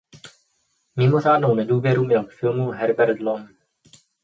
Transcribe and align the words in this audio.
Mimořádnou 0.95 1.55
nedůvěru 1.55 2.03
měl 2.03 2.23
k 2.23 2.31
filmu 2.31 2.71
Herbert 2.71 3.19
Lom. 3.21 3.47